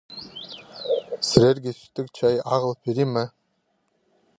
Сірерге 1.31 1.75
сӱттіг 1.79 2.09
чай 2.21 2.41
ағыл 2.57 2.77
пирим 2.87 3.15
ма? 3.19 3.29